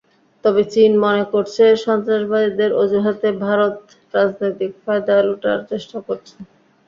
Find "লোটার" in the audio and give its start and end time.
5.27-5.59